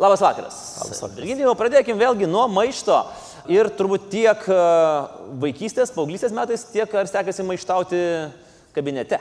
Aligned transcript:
Labas 0.00 0.20
vakaras. 0.24 0.56
Labas 0.80 1.02
vakaras. 1.02 1.18
Virginijau, 1.20 1.52
pradėkime 1.60 2.00
vėlgi 2.00 2.24
nuo 2.24 2.46
maišto. 2.48 3.02
Ir 3.52 3.68
turbūt 3.76 4.06
tiek 4.12 4.46
e, 4.48 4.60
vaikystės, 5.42 5.92
paauglystės 5.92 6.32
metais, 6.32 6.64
tiek 6.72 6.94
ar 6.96 7.08
sekasi 7.10 7.44
maištauti 7.44 8.00
kabinete. 8.72 9.18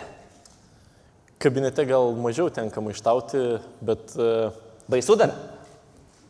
Kabinete 1.44 1.84
gal 1.90 2.14
mažiau 2.20 2.48
tenka 2.56 2.84
maištauti, 2.84 3.44
bet 3.84 4.16
e, 4.16 4.30
Baisu 4.90 5.20
dar? 5.20 5.36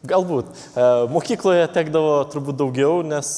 galbūt. 0.09 0.49
E, 0.49 0.87
Mokykloje 1.13 1.69
tekdavo 1.75 2.17
turbūt 2.33 2.57
daugiau, 2.57 3.03
nes 3.05 3.31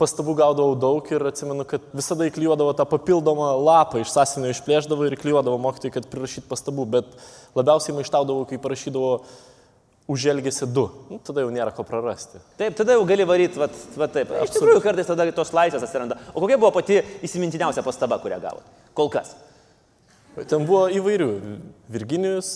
pastabų 0.00 0.34
gaudavau 0.42 0.74
daug 0.74 1.06
ir 1.14 1.22
atsimenu, 1.30 1.62
kad 1.70 1.86
visada 1.94 2.26
įklijuodavo 2.26 2.74
tą 2.74 2.86
papildomą 2.90 3.52
lapą, 3.62 4.02
iš 4.02 4.10
sąsienio 4.10 4.50
išplėždavo 4.50 5.06
ir 5.06 5.14
įklijuodavo 5.14 5.60
mokytojai, 5.68 6.00
kad 6.00 6.10
prirašyt 6.10 6.50
pastabų, 6.50 6.90
bet 6.96 7.18
labiausiai 7.54 7.94
maištaudavau, 7.94 8.48
kai 8.50 8.58
parašydavo 8.58 9.20
uželgėsi 10.10 10.68
du. 10.68 10.84
Nu, 11.08 11.18
tada 11.24 11.44
jau 11.44 11.52
nėra 11.52 11.72
ko 11.74 11.84
prarasti. 11.86 12.40
Taip, 12.58 12.76
tada 12.76 12.96
jau 12.96 13.04
gali 13.08 13.24
varyti, 13.28 13.60
va, 13.60 13.70
va 13.96 14.08
taip. 14.12 14.32
Iš 14.44 14.52
tikrųjų, 14.56 14.82
kartais 14.84 15.08
tada 15.08 15.26
tos 15.32 15.52
laisvės 15.56 15.86
atsiranda. 15.86 16.18
O 16.34 16.42
kokia 16.44 16.58
buvo 16.60 16.74
pati 16.76 17.00
įsimintiniausia 17.24 17.84
pastaba, 17.86 18.18
kurią 18.20 18.40
gavot? 18.42 18.66
Kol 18.96 19.08
kas. 19.12 19.32
Ten 20.50 20.66
buvo 20.68 20.86
įvairių. 20.92 21.30
Virginijus. 21.94 22.52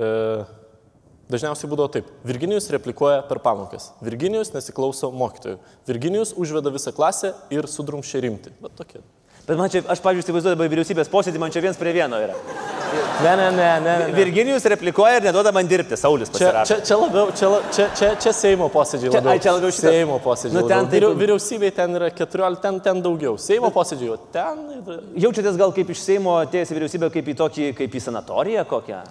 E, 0.00 0.10
dažniausiai 1.30 1.70
būdavo 1.70 1.92
taip. 1.94 2.10
Virginijus 2.26 2.70
replikuoja 2.74 3.22
per 3.28 3.42
pamokas. 3.44 3.92
Virginijus 4.02 4.50
nesiklauso 4.56 5.12
mokytojų. 5.14 5.60
Virginijus 5.86 6.34
užveda 6.34 6.74
visą 6.74 6.94
klasę 6.96 7.34
ir 7.54 7.70
sudrumšia 7.70 8.26
rimti. 8.26 8.54
Bet 8.64 8.74
tokie. 8.80 9.04
Bet 9.46 9.58
man 9.58 9.70
čia, 9.72 9.84
aš 9.86 10.02
pavyzdžiui, 10.02 10.26
įsivaizduoju 10.26 10.56
dabar 10.56 10.70
vyriausybės 10.72 11.10
posėdį, 11.10 11.40
man 11.42 11.54
čia 11.54 11.62
viens 11.64 11.78
prie 11.78 11.94
vieno 11.94 12.18
yra. 12.22 12.36
Ne, 13.24 13.32
ne, 13.36 13.50
ne, 13.50 13.68
ne. 13.84 13.94
ne. 14.06 14.12
Virginijus 14.16 14.64
replikuoja 14.72 15.18
ir 15.20 15.26
neduoda 15.28 15.52
man 15.52 15.68
dirbti, 15.68 15.96
Saulis 16.00 16.30
Čia, 16.32 16.38
pasirašo. 16.50 16.66
čia, 16.70 16.76
čia 16.88 16.96
labiau, 17.00 17.26
čia, 17.36 17.50
čia, 17.76 17.86
čia, 17.98 18.08
čia 18.24 18.32
Seimo 18.34 18.68
posėdžiai. 18.72 19.10
Čia- 19.12 19.20
labiau. 19.20 19.32
ai, 19.34 19.42
čia 19.44 19.52
labiau 19.56 19.70
šitas. 19.76 19.92
Seimo 19.94 20.16
posėdžiai. 20.24 20.56
Nu, 20.56 20.62
ten 20.68 20.78
labiau. 20.78 20.90
taip- 20.90 20.96
Vyriau- 20.96 21.18
Vyriausybėje 21.20 21.74
ten 21.76 21.94
yra 21.98 22.08
14, 22.10 22.60
ten, 22.64 22.80
ten 22.80 23.02
daugiau. 23.04 23.36
Seimo 23.38 23.70
posėdžiai, 23.74 24.18
ten... 24.32 24.64
Jaučiatės 25.20 25.58
gal 25.60 25.72
kaip 25.76 25.92
iš 25.94 26.00
Seimo 26.06 26.38
atėjęs 26.40 26.72
į 26.72 26.78
vyriausybę, 26.80 27.10
kaip 27.18 27.28
į 27.30 27.36
tokį, 27.44 27.68
kaip 27.82 27.94
į 27.94 28.02
sanatoriją 28.08 28.64
kokią? 28.70 29.02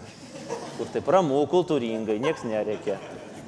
Kur 0.79 0.91
taip 0.93 1.07
ramu, 1.11 1.45
kultūringai, 1.51 2.19
nieks 2.23 2.43
nereikia. 2.47 2.97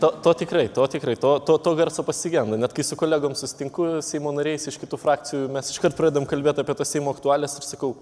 To, 0.01 0.09
to 0.23 0.31
tikrai, 0.33 0.67
to 0.73 0.85
tikrai, 0.89 1.13
to, 1.15 1.35
to, 1.45 1.57
to 1.61 1.75
garso 1.77 2.01
pasigenda. 2.03 2.57
Net 2.57 2.73
kai 2.73 2.81
su 2.83 2.95
kolegom 2.97 3.35
susitinku, 3.37 3.99
Seimo 4.01 4.31
nariais 4.33 4.65
iš 4.67 4.79
kitų 4.81 4.97
frakcijų, 4.97 5.43
mes 5.53 5.69
iškart 5.75 5.93
pradedam 5.97 6.25
kalbėti 6.25 6.63
apie 6.63 6.73
tas 6.79 6.89
Seimo 6.89 7.13
aktualės 7.13 7.53
ir 7.59 7.67
sakau, 7.67 7.93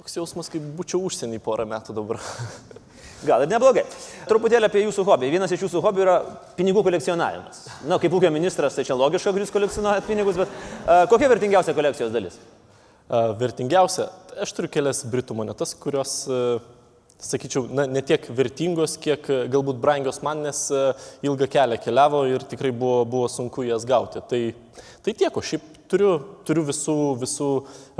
toks 0.00 0.16
jausmas, 0.16 0.48
kaip 0.48 0.64
būčiau 0.78 1.02
užsienį 1.04 1.42
porą 1.44 1.66
metų 1.68 1.92
dabar. 1.98 2.20
Gal 3.28 3.42
ir 3.44 3.50
neblogai. 3.50 3.82
Truputėlį 4.30 4.70
apie 4.70 4.80
jūsų 4.86 5.04
hobį. 5.04 5.28
Vienas 5.34 5.52
iš 5.52 5.66
jūsų 5.66 5.82
hobių 5.84 6.02
yra 6.06 6.14
pinigų 6.56 6.80
kolekcionavimas. 6.86 7.66
Na, 7.84 7.98
kaip 8.00 8.14
ūkio 8.16 8.30
ministras, 8.32 8.78
tai 8.78 8.86
čia 8.88 8.96
logiška, 8.96 9.34
kad 9.34 9.44
jūs 9.44 9.52
kolekcionuojat 9.52 10.08
pinigus, 10.08 10.40
bet 10.40 10.48
uh, 10.48 11.02
kokia 11.10 11.28
vertingiausia 11.28 11.74
kolekcijos 11.76 12.14
dalis? 12.14 12.38
A, 13.10 13.34
Vertingiausia, 13.36 14.06
aš 14.40 14.54
turiu 14.56 14.72
kelias 14.72 15.02
britų 15.12 15.36
monetas, 15.36 15.74
kurios, 15.76 16.14
e, 16.30 16.40
sakyčiau, 17.20 17.66
na, 17.72 17.86
ne 17.86 18.02
tiek 18.04 18.24
vertingos, 18.36 18.96
kiek 19.00 19.28
e, 19.30 19.40
galbūt 19.52 19.80
brangios 19.82 20.20
man, 20.24 20.42
nes 20.46 20.62
e, 20.72 20.86
ilgą 21.26 21.48
kelią 21.52 21.78
keliavo 21.84 22.22
ir 22.30 22.44
tikrai 22.48 22.72
buvo, 22.72 23.02
buvo 23.08 23.28
sunku 23.32 23.64
jas 23.66 23.84
gauti. 23.88 24.22
Tai, 24.30 24.40
tai 25.04 25.14
tiek, 25.14 25.36
o 25.36 25.44
šiaip 25.44 25.66
turiu, 25.90 26.14
turiu 26.48 26.64
visų, 26.68 26.96
visų 27.20 27.50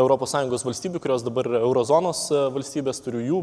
ES 0.01 0.67
valstybių, 0.69 1.03
kurios 1.03 1.25
dabar 1.27 1.49
yra 1.51 1.63
eurozonos 1.67 2.27
e, 2.33 2.43
valstybės, 2.57 3.03
turiu 3.05 3.23
jų 3.27 3.43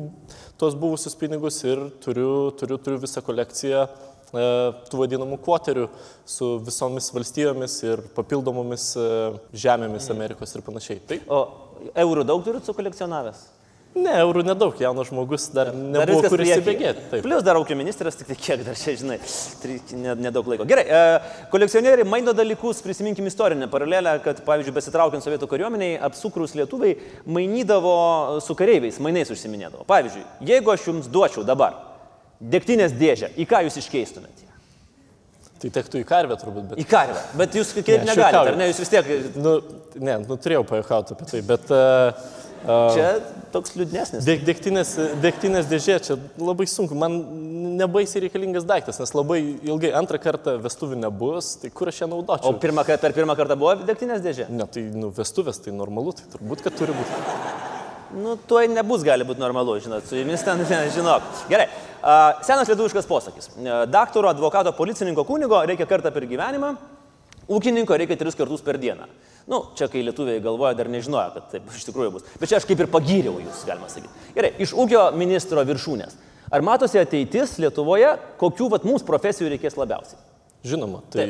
tuos 0.60 0.78
buvusius 0.78 1.18
pinigus 1.20 1.62
ir 1.68 1.88
turiu, 2.04 2.52
turiu, 2.58 2.82
turiu 2.82 3.02
visą 3.06 3.26
kolekciją 3.26 3.88
tų 4.28 4.98
vadinamų 5.00 5.38
kvoterių 5.40 5.86
su 6.28 6.58
visomis 6.60 7.06
valstybėmis 7.16 7.78
ir 7.86 8.02
papildomomis 8.12 8.90
žemėmis 9.56 10.10
Amerikos 10.12 10.52
ir 10.52 10.66
panašiai. 10.66 11.00
Tai 11.08 11.22
O 11.32 11.40
eurų 11.96 12.26
daug 12.28 12.44
turit 12.44 12.68
sukolekcionavęs? 12.68 13.46
Ne, 13.96 14.14
eurų 14.24 14.44
nedaug, 14.48 14.76
jaunas 14.82 15.10
žmogus 15.10 15.48
dar 15.56 15.70
Dar 15.72 15.76
nebuvo 15.78 16.22
viskas 16.22 16.34
kur 16.34 16.44
įsibėgėti. 16.44 17.22
Plius 17.24 17.46
dar 17.46 17.60
ūkio 17.60 17.78
ministras, 17.80 18.18
tik 18.20 18.30
tai 18.32 18.38
kiek 18.40 18.64
dar 18.68 18.78
čia, 18.80 18.96
žinai, 19.00 19.18
nedaug 20.20 20.50
laiko. 20.52 20.68
Gerai, 20.70 20.86
e, 20.86 21.02
kolekcionieriai 21.54 22.08
maino 22.08 22.34
dalykus, 22.38 22.82
prisiminkim 22.86 23.30
istorinę 23.30 23.70
paralelę, 23.72 24.18
kad, 24.26 24.42
pavyzdžiui, 24.48 24.76
besitraukiant 24.78 25.26
sovietų 25.26 25.50
kariuomeniai, 25.52 26.00
apsukrus 26.10 26.56
lietuviai 26.58 26.98
mainydavo 27.26 27.96
su 28.46 28.58
kareiviais, 28.58 29.00
mainais 29.04 29.32
užsiminėdavo. 29.34 29.88
Pavyzdžiui, 29.90 30.26
jeigu 30.54 30.74
aš 30.74 30.90
jums 30.92 31.12
duočiau 31.12 31.46
dabar 31.48 31.80
degtinės 32.40 32.94
dėžę, 32.98 33.34
į 33.38 33.48
ką 33.50 33.66
jūs 33.68 33.80
iškeistumėte? 33.82 34.46
Tai 35.58 35.72
tektų 35.74 36.04
į 36.04 36.06
karvę 36.06 36.36
turbūt, 36.38 36.66
bet... 36.70 36.82
Į 36.82 36.86
karvę. 36.86 37.22
Bet 37.40 37.56
jūs 37.58 37.72
kaip 37.74 37.88
Ne, 37.90 38.04
negalite, 38.12 38.42
ar 38.52 38.58
ne? 38.60 38.68
Jūs 38.70 38.82
vis 38.84 38.92
tiek... 38.94 39.08
Nu, 39.42 39.56
ne, 39.98 40.20
nu 40.22 40.38
turėjau 40.38 40.62
pajokauti 40.70 41.16
apie 41.16 41.30
tai, 41.32 41.42
bet... 41.48 41.72
Uh, 41.74 42.36
Čia 42.66 43.10
toks 43.54 43.76
liūdnesnis. 43.78 44.26
Deg, 44.28 44.42
degtinės, 44.48 44.96
degtinės 45.24 45.70
dėžė 45.70 45.98
čia 46.04 46.18
labai 46.42 46.66
sunku, 46.68 46.98
man 46.98 47.14
nebaisiai 47.78 48.24
reikalingas 48.26 48.66
daiktas, 48.68 48.98
nes 49.00 49.14
labai 49.16 49.38
ilgai 49.68 49.92
antrą 49.96 50.20
kartą 50.20 50.58
vestuvių 50.64 50.98
nebus, 51.04 51.54
tai 51.62 51.70
kur 51.70 51.92
aš 51.92 52.02
ją 52.02 52.08
O 52.10 52.16
naudočiau? 52.16 52.56
pirmą, 52.60 52.84
kar- 52.88 53.00
per 53.00 53.14
pirmą 53.14 53.36
kartą 53.38 53.56
buvo 53.60 53.76
degtinės 53.88 54.24
dėžė? 54.26 54.50
Ne, 54.50 54.66
tai 54.68 54.88
nu, 54.92 55.12
vestuvės 55.16 55.62
tai 55.64 55.72
normalu, 55.76 56.16
tai 56.18 56.26
turbūt, 56.34 56.66
kad 56.66 56.76
turi 56.76 56.96
būti. 56.98 57.22
Nu, 58.18 58.38
tuoj 58.50 58.68
nebus 58.72 59.04
gali 59.04 59.24
būti 59.28 59.40
normalu, 59.44 59.78
žinot, 59.84 60.06
su 60.08 60.16
jumis 60.16 60.44
ten, 60.44 60.64
žinok. 60.96 61.24
Gerai, 61.52 61.68
senas 62.48 62.68
lietuviškas 62.72 63.06
posakis. 63.08 63.50
Daktaro, 63.92 64.30
advokato, 64.32 64.72
policininko, 64.74 65.26
kunigo 65.28 65.60
reikia 65.68 65.86
kartą 65.90 66.12
per 66.16 66.24
gyvenimą, 66.26 66.74
ūkininko 67.52 67.98
reikia 68.00 68.18
tris 68.20 68.36
kartus 68.36 68.64
per 68.64 68.80
dieną. 68.80 69.08
Nu, 69.48 69.62
čia 69.80 69.88
kai 69.88 70.02
lietuviai 70.04 70.42
galvoja, 70.44 70.76
dar 70.76 70.90
nežinojo, 70.92 71.30
kad 71.38 71.46
taip 71.54 71.68
iš 71.72 71.86
tikrųjų 71.88 72.18
bus. 72.18 72.26
Bet 72.40 72.52
čia 72.52 72.60
aš 72.60 72.66
kaip 72.68 72.82
ir 72.84 72.90
pagyriau 72.92 73.38
jūs, 73.40 73.62
galima 73.68 73.88
sakyti. 73.92 74.32
Gerai, 74.36 74.52
iš 74.64 74.74
ūkio 74.76 75.06
ministro 75.16 75.64
viršūnės. 75.68 76.18
Ar 76.52 76.64
matosi 76.64 77.00
ateitis 77.00 77.58
Lietuvoje, 77.60 78.10
kokių 78.40 78.68
vat 78.72 78.88
mums 78.88 79.06
profesijų 79.08 79.54
reikės 79.54 79.76
labiausiai? 79.80 80.20
Žinoma, 80.68 81.00
tai 81.12 81.28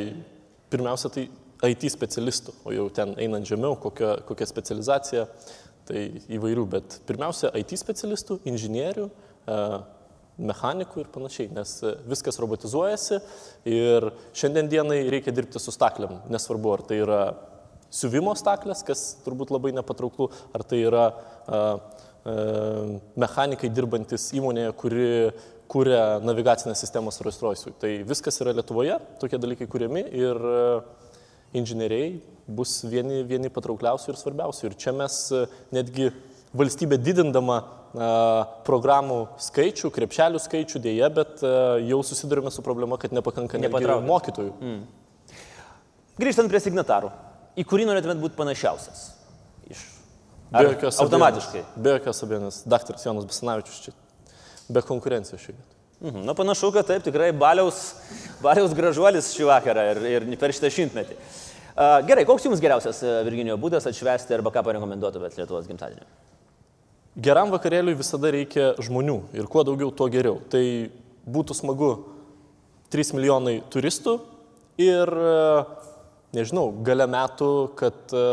pirmiausia, 0.74 1.12
tai 1.14 1.28
IT 1.70 1.88
specialistų, 1.94 2.54
o 2.66 2.74
jau 2.74 2.88
ten 2.94 3.14
einant 3.22 3.46
žemiau, 3.50 3.78
kokia, 3.82 4.16
kokia 4.26 4.48
specializacija, 4.50 5.26
tai 5.90 6.08
įvairių, 6.38 6.66
bet 6.74 7.00
pirmiausia, 7.10 7.52
IT 7.58 7.74
specialistų, 7.82 8.40
inžinierių, 8.50 9.08
e, 9.10 9.60
mechanikų 10.38 11.02
ir 11.02 11.12
panašiai, 11.14 11.50
nes 11.54 11.74
viskas 12.10 12.38
robotizuojasi 12.42 13.22
ir 13.74 14.10
šiandien 14.38 14.70
dienai 14.70 15.00
reikia 15.10 15.34
dirbti 15.34 15.62
su 15.62 15.74
staklėm, 15.74 16.20
nesvarbu, 16.34 16.74
ar 16.76 16.86
tai 16.86 17.00
yra 17.02 17.22
siuvimo 17.94 18.34
staklės, 18.38 18.84
kas 18.88 19.04
turbūt 19.26 19.54
labai 19.54 19.74
nepatrauklu, 19.78 20.30
ar 20.56 20.66
tai 20.68 20.82
yra 20.86 21.06
a, 21.08 21.14
a, 21.52 21.62
mechanikai 23.16 23.70
dirbantis 23.72 24.32
įmonėje, 24.36 24.74
kuri 24.82 25.12
kūrė 25.72 26.00
navigacinės 26.24 26.80
sistemos 26.84 27.20
Rolls-Royce'ui. 27.24 27.76
Tai 27.80 27.92
viskas 28.08 28.40
yra 28.44 28.54
Lietuvoje, 28.56 28.98
tokie 29.22 29.40
dalykai 29.40 29.68
kūriami 29.70 30.04
ir 30.16 30.40
inžinieriai 31.58 32.18
bus 32.48 32.80
vieni, 32.88 33.22
vieni 33.28 33.52
patraukliausių 33.52 34.14
ir 34.14 34.20
svarbiausių. 34.20 34.70
Ir 34.70 34.78
čia 34.80 34.94
mes 34.96 35.20
netgi 35.76 36.12
valstybė 36.58 37.00
didindama 37.04 37.62
programų 38.68 39.20
skaičių, 39.42 39.92
krepšelių 39.96 40.42
skaičių 40.44 40.82
dėje, 40.84 41.10
bet 41.16 41.44
jau 41.88 42.02
susidurime 42.06 42.52
su 42.54 42.64
problema, 42.66 43.00
kad 43.00 43.16
nepakanka 43.16 43.60
mokytojų. 44.04 44.54
Mm. 44.60 44.82
Grįžtant 46.18 46.50
prie 46.52 46.62
signatarų, 46.64 47.12
į 47.58 47.66
kurį 47.68 47.88
norėtumėt 47.90 48.22
būti 48.22 48.38
panašiausias? 48.38 49.08
Iš... 49.72 49.86
Be 50.52 50.62
Ar 50.62 50.70
jokios 50.70 51.00
automatiškai. 51.04 51.64
abejonės. 51.64 51.82
Be 51.84 51.96
jokios 51.98 52.22
abejonės. 52.24 52.60
Daktaras 52.70 53.08
Jonas 53.08 53.26
Basanavičius 53.28 53.82
čia. 53.88 53.96
Be 54.72 54.84
konkurencijos 54.86 55.50
vietoje. 55.50 55.74
Mhm. 55.98 56.24
Na, 56.28 56.36
panašu, 56.38 56.70
kad 56.76 56.86
taip, 56.86 57.02
tikrai 57.08 57.32
baliaus, 57.34 57.96
baliaus 58.44 58.76
gražuolis 58.78 59.32
šį 59.34 59.48
vakarą 59.50 59.86
ir, 59.92 60.02
ir 60.12 60.28
per 60.38 60.54
šitą 60.54 60.70
šimtmetį. 60.70 61.18
A, 61.74 61.88
Gerai, 62.06 62.26
koks 62.30 62.46
jums 62.46 62.62
geriausias 62.62 63.02
Virginijo 63.26 63.58
būdas 63.62 63.90
atšvesti 63.90 64.38
arba 64.38 64.54
ką 64.54 64.62
parekomenduotumėt 64.68 65.40
Lietuvos 65.40 65.66
gimtadienį? 65.70 66.06
Geram 67.18 67.50
vakarėliui 67.50 67.98
visada 67.98 68.30
reikia 68.30 68.76
žmonių 68.78 69.18
ir 69.34 69.50
kuo 69.50 69.64
daugiau, 69.66 69.90
tuo 69.90 70.06
geriau. 70.14 70.38
Tai 70.54 70.62
būtų 71.26 71.56
smagu 71.58 71.92
3 72.94 73.16
milijonai 73.18 73.56
turistų 73.74 74.20
ir, 74.78 75.10
e, 75.10 75.66
nežinau, 76.38 76.70
gale 76.86 77.08
metų, 77.12 77.52
kad 77.80 78.14
e, 78.16 78.26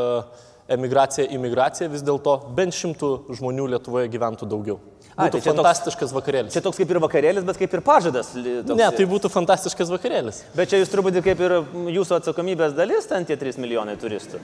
emigracija, 0.77 1.27
imigracija 1.37 1.91
vis 1.93 2.05
dėlto 2.07 2.39
bent 2.57 2.77
šimtų 2.77 3.15
žmonių 3.41 3.71
Lietuvoje 3.77 4.09
gyventų 4.13 4.49
daugiau. 4.49 4.79
Ai, 5.15 5.29
Būtų 5.29 5.37
tai 5.37 5.41
čia 5.45 5.53
toks- 5.53 5.61
fantastiškas 5.61 6.13
vakarėlis. 6.17 6.55
Čia 6.57 6.61
toks 6.65 6.79
kaip 6.81 6.91
ir 6.91 6.99
vakarėlis, 6.99 7.45
bet 7.47 7.59
kaip 7.61 7.75
ir 7.77 7.83
pažadas. 7.87 8.33
Toks, 8.35 8.73
Ne, 8.75 8.89
tai 8.91 9.05
būtų 9.07 9.31
fantastiškas 9.31 9.93
vakarėlis. 9.95 10.41
Bet 10.59 10.73
čia 10.73 10.81
jūs 10.81 10.91
turbūt 10.91 11.21
kaip 11.23 11.39
ir 11.45 11.53
jūsų 11.95 12.17
atsakomybės 12.19 12.75
dalis, 12.75 13.07
ten 13.07 13.23
tie 13.29 13.37
3 13.39 13.61
milijonai 13.63 13.95
turistų. 14.01 14.41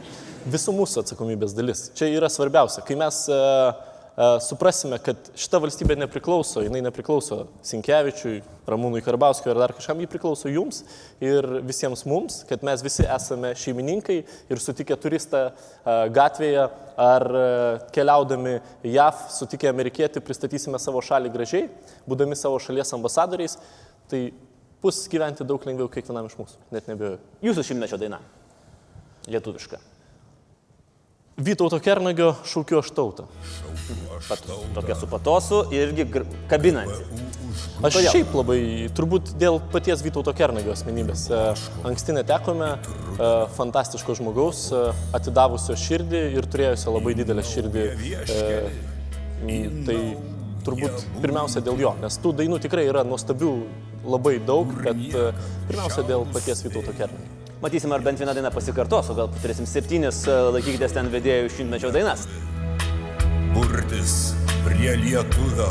Visų 0.46 0.76
mūsų 0.76 1.02
atsakomybės 1.02 1.56
dalis. 1.58 1.88
Čia 1.98 2.06
yra 2.14 2.30
svarbiausia. 2.30 2.84
Kai 2.86 2.94
mes 2.94 3.18
e, 3.26 3.40
suprasime, 4.44 4.98
kad 5.00 5.30
šita 5.38 5.60
valstybė 5.62 5.96
nepriklauso, 5.98 6.60
jinai 6.64 6.82
nepriklauso 6.84 7.46
Sinkevičiui, 7.64 8.40
Ramūnui 8.70 9.00
Karbauskiui 9.04 9.52
ar 9.54 9.60
dar 9.62 9.72
kažkam, 9.74 10.00
ji 10.02 10.08
priklauso 10.10 10.50
jums 10.52 10.82
ir 11.24 11.46
visiems 11.66 12.04
mums, 12.08 12.42
kad 12.48 12.64
mes 12.66 12.84
visi 12.84 13.06
esame 13.06 13.54
šeimininkai 13.58 14.18
ir 14.52 14.62
sutikę 14.62 14.98
turistą 15.00 15.46
gatvėje 16.14 16.66
ar 17.00 17.26
keliaudami 17.96 18.58
JAV, 18.92 19.24
sutikę 19.38 19.70
amerikietį, 19.72 20.22
pristatysime 20.26 20.80
savo 20.82 21.02
šalį 21.04 21.32
gražiai, 21.34 21.70
būdami 22.08 22.38
savo 22.38 22.60
šalies 22.62 22.92
ambasadoriais, 22.96 23.56
tai 24.10 24.26
bus 24.84 25.06
gyventi 25.12 25.48
daug 25.48 25.64
lengviau 25.64 25.88
kiekvienam 25.92 26.28
iš 26.28 26.36
mūsų, 26.40 26.60
net 26.76 26.92
nebejoju. 26.92 27.22
Jūsų 27.48 27.66
šimtmečio 27.72 28.00
daina. 28.00 28.20
Lietuviška. 29.30 29.80
Vytauto 31.40 31.80
Kernagio 31.80 32.34
šaukiu 32.44 32.80
aš 32.82 32.90
tautą. 32.92 33.26
Tokia 34.74 34.94
su 34.94 35.08
patosu 35.10 35.64
irgi 35.74 36.06
kabinanti. 36.50 37.28
Aš 37.80 37.96
Kodėl? 37.96 38.10
šiaip 38.12 38.34
labai, 38.36 38.60
turbūt 38.96 39.32
dėl 39.40 39.56
paties 39.72 40.02
Vytauto 40.04 40.34
Kernagio 40.36 40.74
asmenybės. 40.74 41.24
E, 41.32 41.38
Anksti 41.88 42.12
netekome 42.12 42.68
e, 42.76 43.30
fantastiško 43.56 44.18
žmogaus, 44.18 44.66
e, 44.68 44.82
atidavusio 45.16 45.78
širdį 45.80 46.22
ir 46.36 46.48
turėjusio 46.52 46.92
labai 46.98 47.16
didelę 47.16 47.44
širdį. 47.46 47.86
Tai 49.88 49.98
turbūt 50.66 51.08
pirmiausia 51.24 51.64
dėl 51.64 51.80
jo, 51.80 51.96
nes 52.04 52.20
tų 52.20 52.34
dainų 52.42 52.60
tikrai 52.60 52.84
yra 52.90 53.06
nuostabių 53.08 53.54
labai 54.04 54.36
daug, 54.44 54.76
bet 54.84 55.00
pirmiausia 55.70 56.04
dėl 56.04 56.28
paties 56.36 56.66
Vytauto 56.68 56.92
Kernagio. 57.00 57.39
Matysim, 57.60 57.92
ar 57.92 58.00
bent 58.00 58.16
viena 58.16 58.32
daina 58.32 58.48
pasikartos, 58.54 59.10
o 59.12 59.14
gal 59.18 59.28
turėsim 59.34 59.66
septynis, 59.68 60.22
e, 60.24 60.36
laikykitės 60.56 60.96
ten 60.96 61.12
vedėjų 61.12 61.52
šimtmečio 61.58 61.92
dainas. 61.92 62.24
burtis 63.52 64.32
prie 64.64 64.96
lietuvio 64.96 65.68